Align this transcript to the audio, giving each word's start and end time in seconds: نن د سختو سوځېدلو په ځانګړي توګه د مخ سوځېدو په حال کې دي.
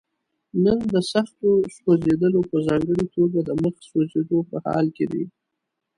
نن 0.63 0.79
د 0.93 0.95
سختو 1.11 1.49
سوځېدلو 1.77 2.41
په 2.49 2.57
ځانګړي 2.67 3.05
توګه 3.15 3.39
د 3.43 3.49
مخ 3.61 3.75
سوځېدو 3.89 4.37
په 4.49 4.57
حال 4.65 4.87
کې 4.95 5.05
دي. 5.11 5.23